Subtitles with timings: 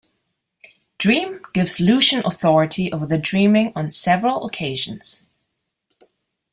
[0.97, 5.27] Dream gives Lucien authority over the Dreaming on several occasions.